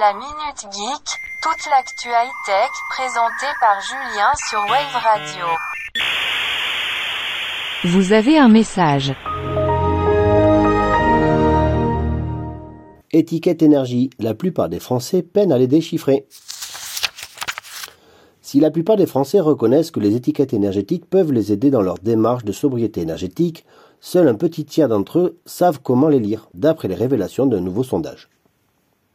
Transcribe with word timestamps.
La 0.00 0.14
Minute 0.14 0.72
Geek, 0.72 1.20
toute 1.42 1.70
l'actu 1.70 2.08
high-tech 2.08 2.70
présentée 2.88 3.52
par 3.60 3.78
Julien 3.82 4.30
sur 4.48 4.60
Wave 4.60 5.02
Radio. 5.04 5.46
Vous 7.84 8.14
avez 8.14 8.38
un 8.38 8.48
message. 8.48 9.12
Étiquette 13.12 13.60
énergie, 13.60 14.08
la 14.18 14.32
plupart 14.32 14.70
des 14.70 14.80
Français 14.80 15.22
peinent 15.22 15.52
à 15.52 15.58
les 15.58 15.66
déchiffrer. 15.66 16.26
Si 18.40 18.60
la 18.60 18.70
plupart 18.70 18.96
des 18.96 19.06
Français 19.06 19.40
reconnaissent 19.40 19.90
que 19.90 20.00
les 20.00 20.16
étiquettes 20.16 20.54
énergétiques 20.54 21.04
peuvent 21.04 21.32
les 21.32 21.52
aider 21.52 21.70
dans 21.70 21.82
leur 21.82 21.98
démarche 21.98 22.44
de 22.44 22.52
sobriété 22.52 23.02
énergétique, 23.02 23.66
seul 24.00 24.26
un 24.28 24.36
petit 24.36 24.64
tiers 24.64 24.88
d'entre 24.88 25.18
eux 25.18 25.38
savent 25.44 25.80
comment 25.82 26.08
les 26.08 26.20
lire, 26.20 26.48
d'après 26.54 26.88
les 26.88 26.94
révélations 26.94 27.44
d'un 27.44 27.60
nouveau 27.60 27.84
sondage 27.84 28.30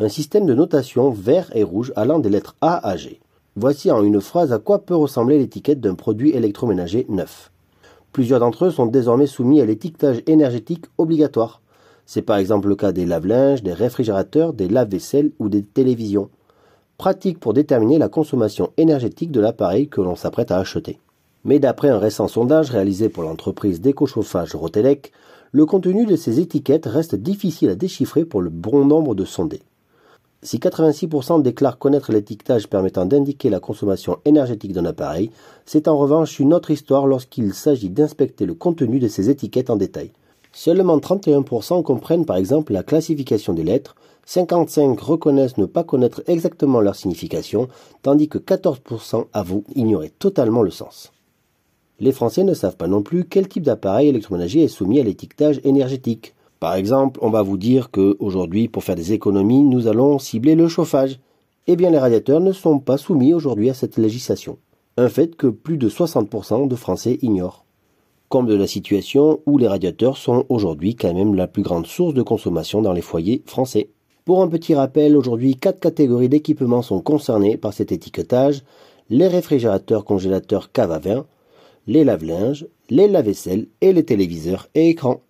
un 0.00 0.08
système 0.08 0.44
de 0.44 0.54
notation 0.54 1.10
vert 1.10 1.52
et 1.54 1.62
rouge 1.62 1.92
allant 1.94 2.18
des 2.18 2.28
lettres 2.28 2.56
A 2.60 2.84
à 2.84 2.96
G. 2.96 3.20
Voici 3.54 3.92
en 3.92 4.02
une 4.02 4.20
phrase 4.20 4.52
à 4.52 4.58
quoi 4.58 4.80
peut 4.80 4.96
ressembler 4.96 5.38
l'étiquette 5.38 5.80
d'un 5.80 5.94
produit 5.94 6.32
électroménager 6.32 7.06
neuf. 7.08 7.52
Plusieurs 8.10 8.40
d'entre 8.40 8.64
eux 8.64 8.70
sont 8.72 8.86
désormais 8.86 9.28
soumis 9.28 9.60
à 9.60 9.64
l'étiquetage 9.64 10.22
énergétique 10.26 10.86
obligatoire. 10.98 11.60
C'est 12.06 12.22
par 12.22 12.38
exemple 12.38 12.68
le 12.68 12.74
cas 12.74 12.90
des 12.90 13.06
lave-linges, 13.06 13.62
des 13.62 13.72
réfrigérateurs, 13.72 14.52
des 14.52 14.66
lave-vaisselle 14.66 15.30
ou 15.38 15.48
des 15.48 15.62
télévisions. 15.62 16.28
Pratique 16.98 17.38
pour 17.38 17.54
déterminer 17.54 17.98
la 17.98 18.08
consommation 18.08 18.70
énergétique 18.76 19.30
de 19.30 19.40
l'appareil 19.40 19.86
que 19.86 20.00
l'on 20.00 20.16
s'apprête 20.16 20.50
à 20.50 20.58
acheter. 20.58 20.98
Mais 21.44 21.60
d'après 21.60 21.90
un 21.90 21.98
récent 21.98 22.26
sondage 22.26 22.70
réalisé 22.70 23.08
pour 23.08 23.22
l'entreprise 23.22 23.80
d'écochauffage 23.80 24.56
Rotelec, 24.56 25.12
le 25.52 25.66
contenu 25.66 26.04
de 26.04 26.16
ces 26.16 26.40
étiquettes 26.40 26.86
reste 26.86 27.14
difficile 27.14 27.70
à 27.70 27.76
déchiffrer 27.76 28.24
pour 28.24 28.42
le 28.42 28.50
bon 28.50 28.84
nombre 28.84 29.14
de 29.14 29.24
sondés. 29.24 29.62
Si 30.44 30.58
86% 30.58 31.40
déclarent 31.40 31.78
connaître 31.78 32.12
l'étiquetage 32.12 32.68
permettant 32.68 33.06
d'indiquer 33.06 33.48
la 33.48 33.60
consommation 33.60 34.18
énergétique 34.26 34.74
d'un 34.74 34.84
appareil, 34.84 35.30
c'est 35.64 35.88
en 35.88 35.96
revanche 35.96 36.38
une 36.38 36.52
autre 36.52 36.70
histoire 36.70 37.06
lorsqu'il 37.06 37.54
s'agit 37.54 37.88
d'inspecter 37.88 38.44
le 38.44 38.52
contenu 38.52 38.98
de 38.98 39.08
ces 39.08 39.30
étiquettes 39.30 39.70
en 39.70 39.76
détail. 39.76 40.12
Seulement 40.52 40.98
31% 40.98 41.82
comprennent 41.82 42.26
par 42.26 42.36
exemple 42.36 42.74
la 42.74 42.82
classification 42.82 43.54
des 43.54 43.64
lettres, 43.64 43.96
55% 44.28 45.00
reconnaissent 45.00 45.56
ne 45.56 45.64
pas 45.64 45.82
connaître 45.82 46.22
exactement 46.26 46.82
leur 46.82 46.94
signification, 46.94 47.68
tandis 48.02 48.28
que 48.28 48.38
14% 48.38 49.24
avouent 49.32 49.64
ignorer 49.74 50.10
totalement 50.10 50.62
le 50.62 50.70
sens. 50.70 51.10
Les 52.00 52.12
Français 52.12 52.44
ne 52.44 52.52
savent 52.52 52.76
pas 52.76 52.86
non 52.86 53.02
plus 53.02 53.24
quel 53.24 53.48
type 53.48 53.62
d'appareil 53.62 54.08
électroménager 54.08 54.62
est 54.62 54.68
soumis 54.68 55.00
à 55.00 55.04
l'étiquetage 55.04 55.62
énergétique. 55.64 56.34
Par 56.64 56.76
exemple, 56.76 57.20
on 57.20 57.28
va 57.28 57.42
vous 57.42 57.58
dire 57.58 57.90
que 57.90 58.16
aujourd'hui, 58.20 58.68
pour 58.68 58.84
faire 58.84 58.96
des 58.96 59.12
économies, 59.12 59.62
nous 59.64 59.86
allons 59.86 60.18
cibler 60.18 60.54
le 60.54 60.66
chauffage. 60.66 61.20
Eh 61.66 61.76
bien, 61.76 61.90
les 61.90 61.98
radiateurs 61.98 62.40
ne 62.40 62.52
sont 62.52 62.78
pas 62.78 62.96
soumis 62.96 63.34
aujourd'hui 63.34 63.68
à 63.68 63.74
cette 63.74 63.98
législation. 63.98 64.56
Un 64.96 65.10
fait 65.10 65.36
que 65.36 65.48
plus 65.48 65.76
de 65.76 65.90
60% 65.90 66.66
de 66.66 66.74
Français 66.74 67.18
ignorent. 67.20 67.66
Comme 68.30 68.46
de 68.46 68.54
la 68.54 68.66
situation 68.66 69.40
où 69.44 69.58
les 69.58 69.68
radiateurs 69.68 70.16
sont 70.16 70.46
aujourd'hui 70.48 70.96
quand 70.96 71.12
même 71.12 71.34
la 71.34 71.48
plus 71.48 71.62
grande 71.62 71.86
source 71.86 72.14
de 72.14 72.22
consommation 72.22 72.80
dans 72.80 72.94
les 72.94 73.02
foyers 73.02 73.42
français. 73.44 73.90
Pour 74.24 74.40
un 74.40 74.48
petit 74.48 74.74
rappel, 74.74 75.18
aujourd'hui, 75.18 75.56
quatre 75.56 75.80
catégories 75.80 76.30
d'équipements 76.30 76.80
sont 76.80 77.02
concernées 77.02 77.58
par 77.58 77.74
cet 77.74 77.92
étiquetage 77.92 78.62
les 79.10 79.28
réfrigérateurs, 79.28 80.06
congélateurs, 80.06 80.72
cave 80.72 80.92
à 80.92 80.98
vin, 80.98 81.26
les 81.86 82.04
lave-linges, 82.04 82.66
les 82.88 83.06
lave-vaisselle 83.06 83.66
et 83.82 83.92
les 83.92 84.06
téléviseurs 84.06 84.68
et 84.74 84.88
écrans. 84.88 85.20